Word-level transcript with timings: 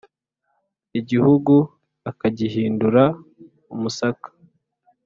igihugu 0.99 1.53
akagihindura 2.09 3.03
umusaka" 3.73 4.27